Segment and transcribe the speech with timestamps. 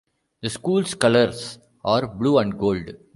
[0.41, 2.89] The school's colors are blue and gold.